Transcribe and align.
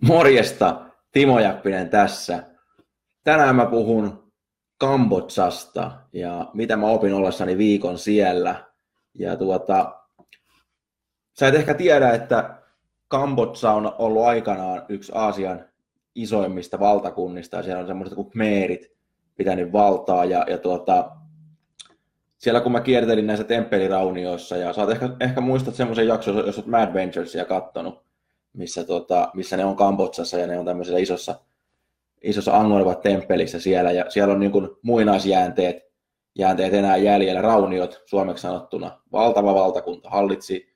Morjesta, 0.00 0.86
Timo 1.12 1.40
Jäppinen 1.40 1.88
tässä. 1.88 2.42
Tänään 3.24 3.56
mä 3.56 3.66
puhun 3.66 4.32
Kambodsasta 4.78 5.92
ja 6.12 6.50
mitä 6.54 6.76
mä 6.76 6.86
opin 6.86 7.14
ollessani 7.14 7.58
viikon 7.58 7.98
siellä. 7.98 8.64
Ja 9.14 9.36
tuota, 9.36 10.00
sä 11.38 11.48
et 11.48 11.54
ehkä 11.54 11.74
tiedä, 11.74 12.10
että 12.10 12.54
Kambodsa 13.08 13.72
on 13.72 13.92
ollut 13.98 14.24
aikanaan 14.24 14.82
yksi 14.88 15.12
Aasian 15.14 15.64
isoimmista 16.14 16.80
valtakunnista 16.80 17.56
ja 17.56 17.62
siellä 17.62 17.80
on 17.80 17.86
semmoiset 17.86 18.14
kuin 18.14 18.30
Khmerit 18.30 18.92
pitänyt 19.36 19.72
valtaa 19.72 20.24
ja, 20.24 20.44
ja 20.48 20.58
tuota, 20.58 21.10
siellä 22.38 22.60
kun 22.60 22.72
mä 22.72 22.80
kiertelin 22.80 23.26
näissä 23.26 23.44
temppeliraunioissa 23.44 24.56
ja 24.56 24.72
sä 24.72 24.82
ehkä, 24.90 25.10
ehkä 25.20 25.40
muistat 25.40 25.74
semmoisen 25.74 26.06
jakson, 26.06 26.36
jos 26.36 26.58
olet 26.58 26.66
Mad 26.66 26.94
Venturesia 26.94 27.44
kattonut, 27.44 28.09
missä, 28.52 28.84
tota, 28.84 29.30
missä 29.34 29.56
ne 29.56 29.64
on 29.64 29.76
Kambodsassa 29.76 30.38
ja 30.38 30.46
ne 30.46 30.58
on 30.58 30.64
tämmöisessä 30.64 30.98
isossa, 30.98 31.40
isossa 32.22 32.56
Angkor 32.56 32.94
temppelissä 32.94 33.60
siellä 33.60 33.92
ja 33.92 34.10
siellä 34.10 34.34
on 34.34 34.40
niin 34.40 34.52
kuin 34.52 34.68
muinaisjäänteet 34.82 35.90
jäänteet 36.38 36.74
enää 36.74 36.96
jäljellä, 36.96 37.42
rauniot 37.42 38.02
suomeksi 38.06 38.42
sanottuna. 38.42 39.00
Valtava 39.12 39.54
valtakunta 39.54 40.10
hallitsi, 40.10 40.74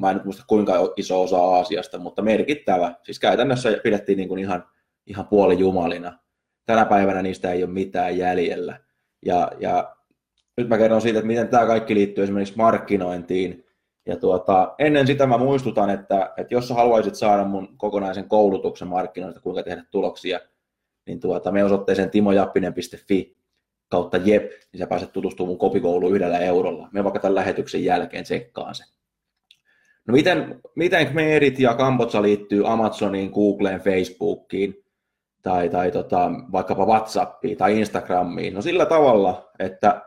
mä 0.00 0.10
en 0.10 0.16
nyt 0.16 0.24
muista 0.24 0.44
kuinka 0.46 0.92
iso 0.96 1.22
osa 1.22 1.38
Aasiasta, 1.38 1.98
mutta 1.98 2.22
merkittävä. 2.22 2.94
Siis 3.02 3.18
käytännössä 3.18 3.72
pidettiin 3.82 4.18
niin 4.18 4.28
kuin 4.28 4.38
ihan, 4.38 4.64
ihan 5.06 5.26
puolijumalina. 5.26 6.18
Tänä 6.66 6.84
päivänä 6.84 7.22
niistä 7.22 7.52
ei 7.52 7.64
ole 7.64 7.72
mitään 7.72 8.18
jäljellä. 8.18 8.80
Ja, 9.26 9.52
ja 9.60 9.96
nyt 10.56 10.68
mä 10.68 10.78
kerron 10.78 11.00
siitä, 11.00 11.18
että 11.18 11.26
miten 11.26 11.48
tämä 11.48 11.66
kaikki 11.66 11.94
liittyy 11.94 12.24
esimerkiksi 12.24 12.56
markkinointiin, 12.56 13.65
ja 14.06 14.16
tuota, 14.16 14.74
ennen 14.78 15.06
sitä 15.06 15.26
mä 15.26 15.38
muistutan, 15.38 15.90
että, 15.90 16.32
että 16.36 16.54
jos 16.54 16.68
sä 16.68 16.74
haluaisit 16.74 17.14
saada 17.14 17.44
mun 17.44 17.68
kokonaisen 17.76 18.28
koulutuksen 18.28 18.88
markkinoista, 18.88 19.40
kuinka 19.40 19.62
tehdä 19.62 19.84
tuloksia, 19.90 20.40
niin 21.06 21.20
tuota, 21.20 21.52
me 21.52 21.64
osoitteeseen 21.64 22.10
timojappinen.fi 22.10 23.36
kautta 23.88 24.16
jep, 24.16 24.50
niin 24.72 24.78
sä 24.78 24.86
pääset 24.86 25.12
tutustumaan 25.12 25.48
mun 25.48 25.58
kopikouluun 25.58 26.14
yhdellä 26.14 26.38
eurolla. 26.38 26.88
Me 26.92 27.04
vaikka 27.04 27.20
tämän 27.20 27.34
lähetyksen 27.34 27.84
jälkeen 27.84 28.24
tsekkaan 28.24 28.74
se. 28.74 28.84
No 30.06 30.12
miten, 30.12 30.60
miten 30.74 31.06
Khmerit 31.06 31.60
ja 31.60 31.74
Kambodsa 31.74 32.22
liittyy 32.22 32.72
Amazoniin, 32.72 33.30
Googleen, 33.30 33.80
Facebookiin 33.80 34.84
tai, 35.42 35.68
tai 35.68 35.90
tota, 35.90 36.30
vaikkapa 36.52 36.86
WhatsAppiin 36.86 37.56
tai 37.56 37.78
Instagramiin? 37.78 38.54
No 38.54 38.62
sillä 38.62 38.86
tavalla, 38.86 39.50
että 39.58 40.02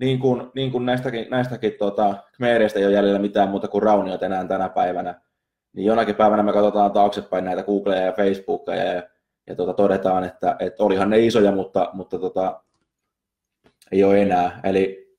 niin 0.00 0.18
kuin, 0.18 0.50
niin 0.54 0.72
kuin 0.72 0.86
näistäkin, 0.86 1.26
näistäkin 1.30 1.72
tota, 1.78 2.14
Khmereistä 2.36 2.78
ei 2.78 2.86
ole 2.86 2.94
jäljellä 2.94 3.18
mitään 3.18 3.48
muuta 3.48 3.68
kuin 3.68 3.82
rauniot 3.82 4.22
enää 4.22 4.44
tänä 4.44 4.68
päivänä, 4.68 5.20
niin 5.72 5.86
jonakin 5.86 6.14
päivänä 6.14 6.42
me 6.42 6.52
katsotaan 6.52 6.92
taaksepäin 6.92 7.44
näitä 7.44 7.62
Googleja 7.62 8.02
ja 8.02 8.12
Facebookia 8.12 8.74
ja, 8.74 9.02
ja 9.46 9.54
tota, 9.54 9.74
todetaan, 9.74 10.24
että, 10.24 10.56
että 10.58 10.84
olihan 10.84 11.10
ne 11.10 11.18
isoja, 11.18 11.52
mutta, 11.52 11.90
mutta 11.92 12.18
tota, 12.18 12.62
ei 13.92 14.04
ole 14.04 14.22
enää. 14.22 14.60
Eli 14.64 15.16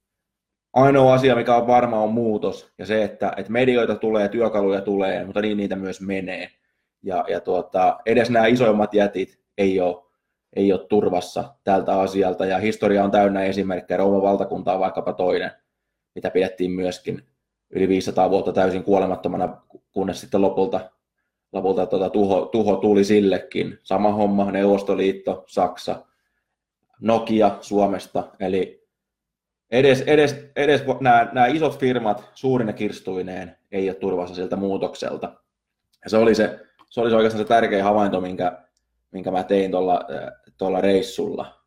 ainoa 0.74 1.14
asia, 1.14 1.36
mikä 1.36 1.56
on 1.56 1.68
varma, 1.68 2.04
on 2.04 2.14
muutos 2.14 2.74
ja 2.78 2.86
se, 2.86 3.04
että, 3.04 3.34
että 3.38 3.52
medioita 3.52 3.96
tulee, 3.96 4.30
työkaluja 4.30 4.82
tulee, 4.82 5.26
mutta 5.26 5.42
niin 5.42 5.58
niitä 5.58 5.76
myös 5.76 6.02
menee. 6.02 6.50
Ja, 7.04 7.26
ja 7.28 7.40
tuota, 7.40 8.00
edes 8.06 8.30
nämä 8.30 8.46
isoimmat 8.46 8.94
jätit 8.94 9.40
ei 9.58 9.80
ole 9.80 10.09
ei 10.56 10.74
ole 10.74 10.88
turvassa 10.90 11.54
tältä 11.64 12.00
asialta. 12.00 12.46
Ja 12.46 12.58
historia 12.58 13.04
on 13.04 13.12
täynnä 13.12 13.44
esimerkkejä. 13.44 13.98
Rooman 13.98 14.22
valtakunta 14.22 14.74
on 14.74 14.80
vaikkapa 14.80 15.14
toinen, 15.14 15.52
mitä 16.16 16.32
pidettiin 16.32 16.72
myöskin 16.72 17.24
yli 17.70 17.88
500 17.88 18.30
vuotta 18.30 18.54
täysin 18.54 18.84
kuolemattomana, 18.84 19.62
kunnes 19.92 20.22
sitten 20.22 20.42
lopulta, 20.42 20.90
lopulta 21.52 21.86
tuota 21.86 22.10
tuho, 22.10 22.46
tuho 22.46 22.76
tuli 22.76 23.04
sillekin. 23.04 23.80
Sama 23.84 24.12
homma, 24.12 24.52
Neuvostoliitto, 24.52 25.44
Saksa, 25.48 26.06
Nokia 27.02 27.58
Suomesta, 27.62 28.24
eli 28.40 28.88
edes, 29.72 30.02
edes, 30.02 30.52
edes 30.56 30.82
nämä, 31.02 31.30
nämä 31.34 31.48
isot 31.48 31.80
firmat 31.80 32.30
suurine 32.34 32.74
kirstuineen 32.74 33.58
ei 33.72 33.90
ole 33.90 33.96
turvassa 33.96 34.36
siltä 34.36 34.56
muutokselta. 34.56 35.34
Ja 36.04 36.10
se 36.10 36.18
oli, 36.18 36.36
se, 36.36 36.60
se 36.90 37.02
oli 37.02 37.14
oikeastaan 37.14 37.44
se 37.44 37.48
tärkeä 37.48 37.84
havainto, 37.84 38.22
minkä, 38.22 38.64
minkä 39.12 39.32
mä 39.32 39.44
tein 39.44 39.72
tuolla, 39.72 40.06
tuolla 40.60 40.82
reissulla. 40.82 41.60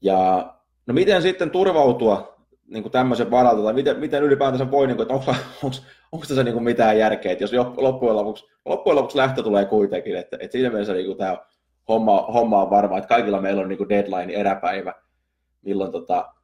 Ja 0.00 0.52
no 0.86 0.94
miten 0.94 1.22
sitten 1.22 1.50
turvautua 1.50 2.32
niin 2.66 2.82
kuin 2.82 2.92
tämmöisen 2.92 3.30
varalta, 3.30 3.62
tai 3.62 3.72
miten, 3.72 3.98
miten 3.98 4.22
ylipäätänsä 4.22 4.70
voi, 4.70 4.86
niin 4.86 4.96
kuin, 4.96 5.04
että 5.04 5.14
onko, 5.14 5.30
onko, 5.62 5.76
onko 6.12 6.26
tässä 6.26 6.42
niin 6.42 6.52
kuin 6.52 6.64
mitään 6.64 6.98
järkeä, 6.98 7.32
että 7.32 7.44
jos 7.44 7.52
loppujen 7.76 8.16
lopuksi, 8.16 8.44
loppujen 8.64 8.96
lopuksi 8.96 9.16
lähtö 9.16 9.42
tulee 9.42 9.64
kuitenkin, 9.64 10.16
että, 10.16 10.36
että 10.40 10.52
siinä 10.52 10.70
mielessä 10.70 10.92
niin 10.92 11.06
kuin 11.06 11.18
tämä 11.18 11.36
homma, 11.88 12.22
homma 12.22 12.62
on 12.62 12.70
varma, 12.70 12.98
että 12.98 13.08
kaikilla 13.08 13.40
meillä 13.40 13.62
on 13.62 13.68
niin 13.68 13.78
kuin 13.78 13.88
deadline, 13.88 14.32
eräpäivä, 14.32 14.94
milloin, 15.62 15.92
tota, 15.92 16.34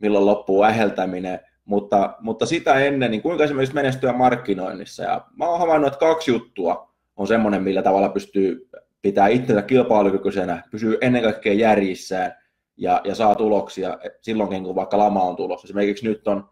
milloin 0.00 0.26
loppuu 0.26 0.62
äheltäminen, 0.64 1.40
mutta, 1.64 2.14
mutta 2.20 2.46
sitä 2.46 2.74
ennen, 2.74 3.10
niin 3.10 3.22
kuinka 3.22 3.44
esimerkiksi 3.44 3.74
menestyä 3.74 4.12
markkinoinnissa, 4.12 5.02
ja 5.02 5.26
mä 5.36 5.48
oon 5.48 5.60
havainnut, 5.60 5.86
että 5.86 6.06
kaksi 6.06 6.30
juttua 6.30 6.92
on 7.16 7.26
semmoinen, 7.26 7.62
millä 7.62 7.82
tavalla 7.82 8.08
pystyy 8.08 8.68
pitää 9.06 9.28
itsensä 9.28 9.62
kilpailukykyisenä, 9.62 10.62
pysyy 10.70 10.98
ennen 11.00 11.22
kaikkea 11.22 11.52
järjissään 11.52 12.32
ja, 12.76 13.00
ja 13.04 13.14
saa 13.14 13.34
tuloksia 13.34 13.98
silloinkin, 14.20 14.64
kun 14.64 14.74
vaikka 14.74 14.98
lama 14.98 15.22
on 15.22 15.36
tulossa. 15.36 15.66
Esimerkiksi 15.66 16.04
nyt 16.04 16.28
on 16.28 16.48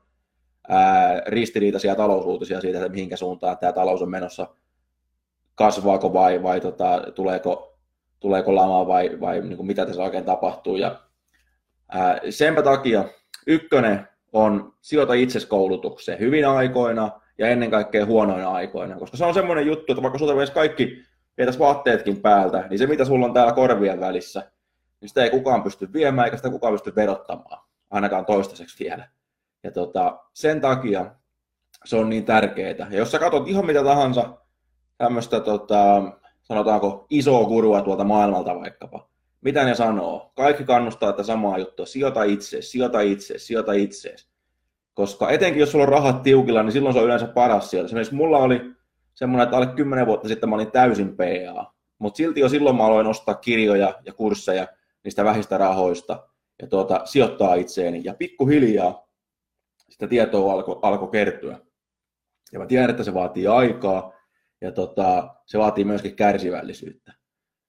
ää, 0.69 1.23
ristiriitaisia 1.27 1.95
talousuutisia 1.95 2.61
siitä, 2.61 2.79
että 2.79 2.89
mihinkä 2.89 3.17
suuntaan 3.17 3.59
tämä 3.59 3.73
talous 3.73 4.03
on 4.03 4.11
menossa, 4.11 4.49
kasvaako 5.55 6.13
vai, 6.13 6.43
vai 6.43 6.61
tota, 6.61 7.03
tuleeko, 7.15 7.79
tuleeko 8.21 8.55
lama 8.55 8.87
vai, 8.87 9.21
vai 9.21 9.41
niin 9.41 9.57
kuin 9.57 9.67
mitä 9.67 9.87
tässä 9.87 10.03
oikein 10.03 10.25
tapahtuu. 10.25 10.77
Ja, 10.77 11.01
ää, 11.89 12.21
senpä 12.31 12.63
takia 12.63 13.05
ykkönen 13.47 14.09
on 14.33 14.73
sijoita 14.81 15.15
itsesi 15.15 15.49
koulutukseen 15.49 16.19
hyvin 16.19 16.49
aikoina 16.49 17.21
ja 17.39 17.49
ennen 17.49 17.71
kaikkea 17.71 18.07
huonoina 18.07 18.51
aikoina, 18.51 18.99
koska 18.99 19.17
se 19.17 19.25
on 19.25 19.35
semmoinen 19.35 19.67
juttu, 19.67 19.93
että 19.93 20.03
vaikka 20.03 20.19
sulta 20.19 20.53
kaikki 20.55 21.14
vietäisi 21.39 21.59
vaatteetkin 21.59 22.23
päältä, 22.23 22.67
niin 22.71 22.79
se 22.79 22.87
mitä 22.87 23.05
sulla 23.05 23.27
on 23.27 23.35
täällä 23.35 23.53
korvien 23.53 24.01
välissä, 24.01 24.53
niin 25.01 25.09
sitä 25.09 25.25
ei 25.25 25.31
kukaan 25.31 25.63
pysty 25.63 25.93
viemään 25.93 26.25
eikä 26.25 26.37
sitä 26.37 26.51
kukaan 26.51 26.75
pysty 26.75 26.95
verottamaan, 26.97 27.63
ainakaan 27.91 28.27
toistaiseksi 28.27 28.85
vielä. 28.85 29.09
Ja 29.63 29.71
tota, 29.71 30.21
sen 30.35 30.61
takia 30.61 31.15
se 31.85 31.97
on 31.97 32.09
niin 32.09 32.25
tärkeää. 32.25 32.87
Ja 32.91 32.99
jos 32.99 33.11
sä 33.11 33.19
katsot 33.19 33.49
ihan 33.49 33.67
mitä 33.67 33.85
tahansa 33.85 34.39
tämmöistä, 34.99 35.41
tota, 35.41 36.03
sanotaanko, 36.43 37.07
isoa 37.11 37.47
kurua 37.47 37.83
tuolta 37.83 38.05
maailmalta 38.05 38.55
vaikkapa, 38.55 39.09
mitä 39.41 39.65
ne 39.65 39.75
sanoo? 39.75 40.33
Kaikki 40.37 40.65
kannustaa 40.65 41.13
tätä 41.13 41.23
samaa 41.23 41.59
juttua, 41.59 41.87
sijoita 41.87 42.23
itse, 42.23 42.63
sijoita 42.63 43.01
itse, 43.01 43.39
sijoita 43.39 43.73
itse. 43.73 44.15
Koska 44.95 45.31
etenkin 45.31 45.61
jos 45.61 45.73
sulla 45.73 45.85
on 45.85 45.93
rahat 45.93 46.23
tiukilla, 46.23 46.63
niin 46.63 46.73
silloin 46.73 46.93
se 46.93 46.99
on 46.99 47.05
yleensä 47.05 47.27
paras 47.27 47.71
sieltä. 47.71 47.87
Esimerkiksi 47.87 48.15
mulla 48.15 48.39
oli 48.39 48.74
semmoinen, 49.15 49.45
että 49.45 49.57
alle 49.57 49.67
10 49.67 50.07
vuotta 50.07 50.29
sitten 50.29 50.49
mä 50.49 50.55
olin 50.55 50.71
täysin 50.71 51.17
PA. 51.17 51.73
Mutta 51.99 52.17
silti 52.17 52.41
jo 52.41 52.49
silloin 52.49 52.77
mä 52.77 52.87
aloin 52.87 53.07
ostaa 53.07 53.35
kirjoja 53.35 54.01
ja 54.05 54.13
kursseja 54.13 54.67
niistä 55.05 55.25
vähistä 55.25 55.59
rahoista 55.59 56.29
ja 56.63 56.69
tuota, 56.69 57.01
sijoittaa 57.05 57.55
itseeni. 57.55 58.01
Ja 58.05 58.15
pikkuhiljaa 58.15 59.09
sitä 59.91 60.09
tietoa 60.09 60.53
alkoi 60.53 60.79
alko 60.83 61.07
kertyä. 61.07 61.59
Ja 62.53 62.59
mä 62.59 62.67
tiedän, 62.67 62.91
että 62.91 63.03
se 63.03 63.15
vaatii 63.15 63.47
aikaa 63.47 64.13
ja 64.61 64.73
tota, 64.73 65.35
se 65.47 65.59
vaatii 65.59 65.85
myöskin 65.85 66.17
kärsivällisyyttä. 66.17 67.13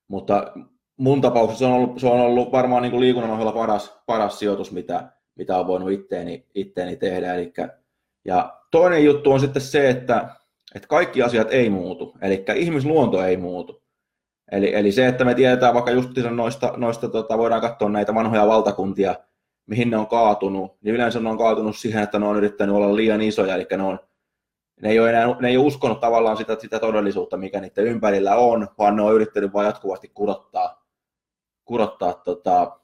Mutta 0.07 0.53
mun 0.97 1.21
tapauksessa 1.21 1.59
se 1.59 1.65
on 1.65 1.73
ollut, 1.73 1.99
se 1.99 2.07
on 2.07 2.19
ollut 2.19 2.51
varmaan 2.51 2.81
niin 2.81 2.91
kuin 2.91 3.01
liikunnan 3.01 3.31
ohella 3.31 3.51
paras, 3.51 4.01
paras 4.05 4.39
sijoitus, 4.39 4.71
mitä, 4.71 5.11
mitä 5.35 5.57
on 5.57 5.67
voinut 5.67 5.91
itteeni, 5.91 6.47
itteeni 6.55 6.95
tehdä. 6.95 7.35
Elikkä, 7.35 7.77
ja 8.25 8.61
toinen 8.71 9.05
juttu 9.05 9.31
on 9.31 9.39
sitten 9.39 9.61
se, 9.61 9.89
että 9.89 10.35
että 10.75 10.87
kaikki 10.87 11.23
asiat 11.23 11.47
ei 11.51 11.69
muutu, 11.69 12.17
eli 12.21 12.45
ihmisluonto 12.55 13.23
ei 13.23 13.37
muutu. 13.37 13.83
Eli, 14.51 14.75
eli 14.75 14.91
se, 14.91 15.07
että 15.07 15.25
me 15.25 15.35
tiedetään 15.35 15.73
vaikka 15.73 15.91
just 15.91 16.09
noista, 16.29 16.73
noista 16.77 17.09
tota, 17.09 17.37
voidaan 17.37 17.61
katsoa 17.61 17.89
näitä 17.89 18.15
vanhoja 18.15 18.47
valtakuntia, 18.47 19.15
mihin 19.65 19.89
ne 19.89 19.97
on 19.97 20.07
kaatunut, 20.07 20.77
niin 20.81 20.95
yleensä 20.95 21.19
ne 21.19 21.29
on 21.29 21.37
kaatunut 21.37 21.77
siihen, 21.77 22.03
että 22.03 22.19
ne 22.19 22.27
on 22.27 22.37
yrittänyt 22.37 22.75
olla 22.75 22.95
liian 22.95 23.21
isoja, 23.21 23.55
eli 23.55 23.67
ne 23.77 23.83
on 23.83 23.99
ne 24.81 24.89
ei 24.89 24.99
ole, 24.99 25.09
enää, 25.09 25.35
ne 25.39 25.47
ei 25.47 25.57
ole 25.57 25.65
uskonut 25.65 25.99
tavallaan 25.99 26.37
sitä, 26.37 26.57
sitä 26.59 26.79
todellisuutta, 26.79 27.37
mikä 27.37 27.61
niiden 27.61 27.85
ympärillä 27.85 28.35
on, 28.35 28.67
vaan 28.77 28.95
ne 28.95 29.01
on 29.01 29.13
yrittänyt 29.13 29.53
vain 29.53 29.65
jatkuvasti 29.65 30.11
kurottaa, 30.13 30.85
kurottaa 31.65 32.13
tota, 32.13 32.79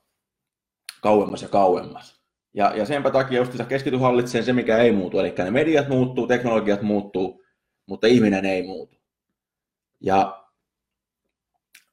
kauemmas 1.02 1.42
ja 1.42 1.48
kauemmas. 1.48 2.22
Ja, 2.54 2.72
ja 2.76 2.86
senpä 2.86 3.12
takia 3.12 3.38
just 3.38 3.68
keskity 3.68 3.98
hallitsee 3.98 4.42
se, 4.42 4.54
mikä 4.54 4.78
ei 4.78 4.92
muutu. 4.92 5.20
Eli 5.20 5.34
ne 5.38 5.52
mediat 5.52 5.88
muuttuu, 5.88 6.28
teknologiat 6.28 6.82
muuttuu, 6.82 7.41
mutta 7.92 8.08
ihminen 8.08 8.46
ei 8.46 8.64
muutu. 8.64 8.98
Ja 10.02 10.44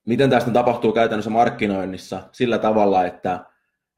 miten 0.04 0.30
tästä 0.30 0.50
tapahtuu 0.50 0.92
käytännössä 0.92 1.30
markkinoinnissa 1.30 2.22
sillä 2.32 2.58
tavalla, 2.58 3.06
että, 3.06 3.44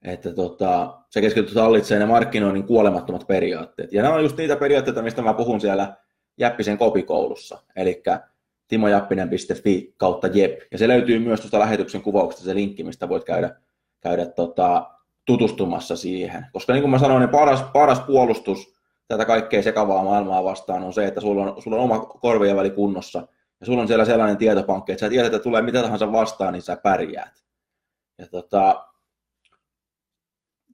että 0.02 0.32
tota, 0.32 0.98
se 1.10 1.20
keskityt 1.20 1.54
hallitsee 1.54 1.98
ne 1.98 2.06
markkinoinnin 2.06 2.64
kuolemattomat 2.64 3.26
periaatteet. 3.26 3.92
Ja 3.92 4.02
nämä 4.02 4.14
on 4.14 4.22
just 4.22 4.36
niitä 4.36 4.56
periaatteita, 4.56 5.02
mistä 5.02 5.22
mä 5.22 5.34
puhun 5.34 5.60
siellä 5.60 5.96
Jäppisen 6.38 6.78
kopikoulussa, 6.78 7.58
eli 7.76 8.02
timojappinen.fi 8.68 9.94
kautta 9.96 10.26
jep. 10.26 10.60
Ja 10.72 10.78
se 10.78 10.88
löytyy 10.88 11.18
myös 11.18 11.40
tuosta 11.40 11.58
lähetyksen 11.58 12.02
kuvauksesta 12.02 12.44
se 12.44 12.54
linkki, 12.54 12.84
mistä 12.84 13.08
voit 13.08 13.24
käydä, 13.24 13.56
käydä 14.00 14.26
tota, 14.26 14.90
tutustumassa 15.24 15.96
siihen. 15.96 16.46
Koska 16.52 16.72
niin 16.72 16.82
kuin 16.82 16.90
mä 16.90 16.98
sanoin, 16.98 17.20
niin 17.20 17.30
paras, 17.30 17.62
paras 17.62 18.00
puolustus 18.00 18.79
tätä 19.10 19.24
kaikkea 19.24 19.62
sekavaa 19.62 20.04
maailmaa 20.04 20.44
vastaan 20.44 20.82
on 20.82 20.92
se, 20.92 21.06
että 21.06 21.20
sulla 21.20 21.42
on, 21.42 21.62
sulla 21.62 21.76
on 21.76 21.82
oma 21.82 21.98
korvien 21.98 22.56
väli 22.56 22.70
kunnossa 22.70 23.18
ja 23.60 23.66
sulla 23.66 23.82
on 23.82 23.88
siellä 23.88 24.04
sellainen 24.04 24.36
tietopankki, 24.36 24.92
että 24.92 25.00
sä 25.00 25.08
tiedät, 25.08 25.34
että 25.34 25.42
tulee 25.42 25.62
mitä 25.62 25.82
tahansa 25.82 26.12
vastaan, 26.12 26.52
niin 26.52 26.62
sä 26.62 26.76
pärjäät. 26.76 27.44
Ja 28.18 28.26
tota, 28.26 28.86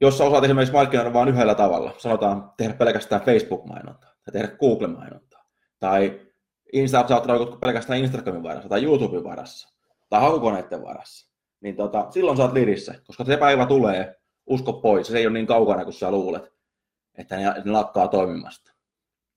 jos 0.00 0.18
sä 0.18 0.24
osaat 0.24 0.44
esimerkiksi 0.44 0.72
markkinoida 0.72 1.12
vain 1.12 1.28
yhdellä 1.28 1.54
tavalla, 1.54 1.92
sanotaan 1.98 2.52
tehdä 2.56 2.74
pelkästään 2.74 3.20
Facebook-mainontaa 3.20 4.10
tai 4.24 4.32
tehdä 4.32 4.48
Google-mainontaa, 4.48 5.44
tai 5.78 6.20
Insta 6.72 7.08
saat 7.08 7.24
pelkästään 7.60 7.98
Instagramin 7.98 8.42
varassa 8.42 8.68
tai 8.68 8.84
YouTuben 8.84 9.24
varassa 9.24 9.68
tai 10.08 10.20
hakukoneiden 10.20 10.82
varassa, 10.82 11.32
niin 11.60 11.76
tota, 11.76 12.06
silloin 12.10 12.36
sä 12.36 12.42
oot 12.42 12.52
lirissä, 12.52 12.94
koska 13.06 13.24
se 13.24 13.36
päivä 13.36 13.66
tulee, 13.66 14.16
usko 14.46 14.72
pois, 14.72 15.06
se 15.06 15.18
ei 15.18 15.26
ole 15.26 15.32
niin 15.32 15.46
kaukana 15.46 15.84
kuin 15.84 15.94
sä 15.94 16.10
luulet, 16.10 16.55
että 17.18 17.36
ne, 17.36 17.42
ne 17.64 17.70
lakkaa 17.70 18.08
toimimasta. 18.08 18.72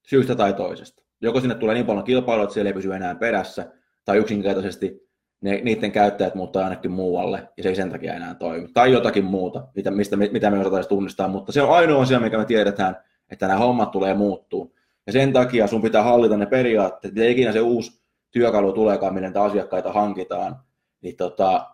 Syystä 0.08 0.36
tai 0.36 0.54
toisesta. 0.54 1.04
Joko 1.22 1.40
sinne 1.40 1.56
tulee 1.56 1.76
niin 1.76 1.86
paljon 1.86 2.06
kilpailua, 2.06 2.44
että 2.44 2.54
siellä 2.54 2.70
ei 2.70 2.74
pysy 2.74 2.94
enää 2.94 3.16
perässä, 3.16 3.72
tai 4.06 4.18
yksinkertaisesti 4.18 5.10
ne, 5.42 5.62
niiden 5.64 5.92
käyttäjät 5.92 6.36
muuttaa 6.36 6.64
ainakin 6.64 6.92
muualle, 6.92 7.50
ja 7.58 7.64
se 7.64 7.70
ei 7.70 7.76
sen 7.76 7.92
takia 7.92 8.14
enää 8.14 8.36
toimi. 8.36 8.68
Tai 8.74 8.92
jotakin 8.92 9.26
muuta, 9.26 9.68
mitä, 9.76 9.92
mistä, 9.92 10.16
mitä 10.16 10.52
me 10.52 10.60
osataan 10.60 10.88
tunnistaa, 10.88 11.28
mutta 11.28 11.52
se 11.52 11.62
on 11.62 11.76
ainoa 11.76 12.02
asia, 12.02 12.20
mikä 12.20 12.38
me 12.38 12.46
tiedetään, 12.46 12.98
että 13.30 13.48
nämä 13.48 13.60
hommat 13.60 13.92
tulee 13.92 14.14
muuttuu. 14.14 14.76
Ja 15.08 15.14
sen 15.14 15.34
takia 15.34 15.68
sun 15.68 15.82
pitää 15.82 16.04
hallita 16.04 16.38
ne 16.38 16.46
periaatteet, 16.46 17.14
mitä 17.14 17.26
ikinä 17.26 17.52
se 17.52 17.62
uusi 17.62 18.04
työkalu 18.32 18.74
tuleekaan, 18.74 19.14
millä 19.14 19.44
asiakkaita 19.44 19.94
hankitaan, 19.94 20.56
niin 21.02 21.16
tota, 21.16 21.70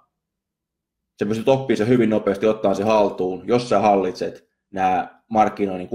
se 1.17 1.25
pystyt 1.25 1.47
oppimaan 1.47 1.77
se 1.77 1.87
hyvin 1.87 2.09
nopeasti, 2.09 2.45
ottaa 2.45 2.73
se 2.73 2.83
haltuun, 2.83 3.47
jos 3.47 3.69
sä 3.69 3.79
hallitset 3.79 4.47
nämä 4.71 5.14
markkinoinnin 5.27 5.89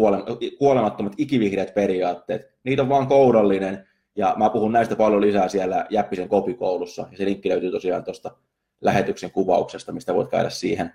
kuolemattomat 0.59 1.12
ikivihreät 1.19 1.75
periaatteet. 1.75 2.50
Niitä 2.65 2.82
on 2.82 2.88
vaan 2.88 3.06
kourallinen, 3.06 3.88
ja 4.17 4.35
mä 4.38 4.50
puhun 4.50 4.73
näistä 4.73 4.97
paljon 4.97 5.21
lisää 5.21 5.49
siellä 5.49 5.87
Jäppisen 5.91 6.29
kopikoulussa, 6.29 7.06
ja 7.11 7.17
se 7.17 7.25
linkki 7.25 7.49
löytyy 7.49 7.71
tosiaan 7.71 8.05
tuosta 8.05 8.31
lähetyksen 8.81 9.31
kuvauksesta, 9.31 9.93
mistä 9.93 10.15
voit 10.15 10.31
käydä 10.31 10.50
siihen 10.50 10.94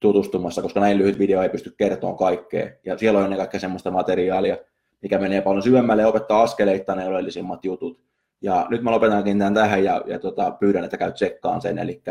tutustumassa, 0.00 0.62
koska 0.62 0.80
näin 0.80 0.98
lyhyt 0.98 1.18
video 1.18 1.42
ei 1.42 1.48
pysty 1.48 1.74
kertomaan 1.76 2.18
kaikkea. 2.18 2.70
Ja 2.84 2.98
siellä 2.98 3.18
on 3.18 3.24
ennen 3.24 3.38
kaikkea 3.38 3.60
semmoista 3.60 3.90
materiaalia, 3.90 4.56
mikä 5.02 5.18
menee 5.18 5.40
paljon 5.40 5.62
syvemmälle 5.62 6.02
ja 6.02 6.08
opettaa 6.08 6.42
askeleittain 6.42 6.98
ne 6.98 7.06
oleellisimmat 7.06 7.64
jutut. 7.64 8.00
Ja 8.40 8.66
nyt 8.70 8.82
mä 8.82 8.90
lopetankin 8.90 9.38
tämän 9.38 9.54
tähän 9.54 9.84
ja, 9.84 10.02
ja 10.06 10.18
tota, 10.18 10.50
pyydän, 10.50 10.84
että 10.84 10.96
käy 10.96 11.12
tsekkaan 11.12 11.62
sen, 11.62 11.78
eli 11.78 12.02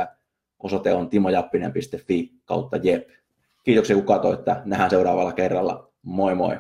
Osoite 0.60 0.94
on 0.94 1.10
timojappinen.fi 1.10 2.32
kautta 2.46 2.78
jep. 2.78 3.10
Kiitoksia 3.66 3.96
kun 3.96 4.06
katsoitte. 4.06 4.56
Nähdään 4.66 4.90
seuraavalla 4.90 5.34
kerralla. 5.34 5.92
Moi 6.04 6.36
moi! 6.36 6.60